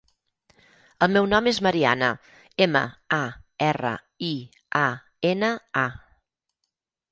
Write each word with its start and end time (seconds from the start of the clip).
El 1.05 1.11
meu 1.17 1.27
nom 1.33 1.49
és 1.51 1.59
Mariana: 1.67 2.09
ema, 2.67 2.81
a, 3.19 3.21
erra, 3.67 3.93
i, 4.31 4.33
a, 4.83 4.85
ena, 5.35 5.55
a. 5.87 5.89